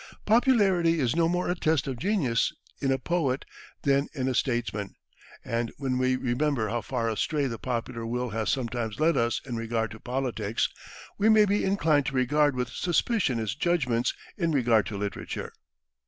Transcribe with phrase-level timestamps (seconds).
[0.25, 3.45] Popularity is no more a test of genius in a poet
[3.83, 4.95] than in a statesman,
[5.45, 9.57] and when we remember how far astray the popular will has sometimes led us in
[9.57, 10.69] regard to politics,
[11.19, 15.53] we may be inclined to regard with suspicion its judgments in regard to literature.